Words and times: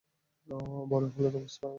বড়ো 0.89 1.07
হলে, 1.15 1.29
তা 1.31 1.39
বুঝতে 1.39 1.59
পারবে। 1.59 1.69